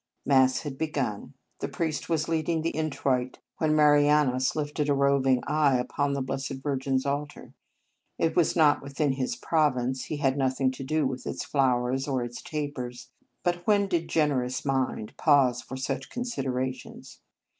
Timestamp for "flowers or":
11.45-12.23